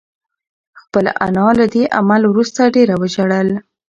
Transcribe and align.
خپله 0.81 1.11
انا 1.27 1.47
له 1.59 1.65
دې 1.73 1.83
عمل 1.97 2.21
وروسته 2.27 2.61
ډېره 2.75 2.95
وژړل. 3.01 3.49